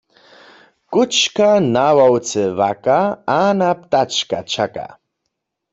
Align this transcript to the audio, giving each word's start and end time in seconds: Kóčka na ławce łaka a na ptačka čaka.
Kóčka 0.93 1.49
na 1.75 1.85
ławce 1.97 2.43
łaka 2.59 2.99
a 3.39 3.39
na 3.59 3.69
ptačka 3.81 4.39
čaka. 4.51 4.87